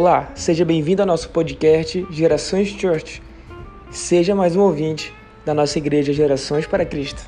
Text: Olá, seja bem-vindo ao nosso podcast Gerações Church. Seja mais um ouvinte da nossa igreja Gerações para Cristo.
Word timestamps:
Olá, 0.00 0.30
seja 0.36 0.64
bem-vindo 0.64 1.02
ao 1.02 1.08
nosso 1.08 1.28
podcast 1.30 2.06
Gerações 2.08 2.68
Church. 2.68 3.20
Seja 3.90 4.32
mais 4.32 4.54
um 4.54 4.60
ouvinte 4.60 5.12
da 5.44 5.52
nossa 5.52 5.76
igreja 5.76 6.12
Gerações 6.12 6.68
para 6.68 6.86
Cristo. 6.86 7.20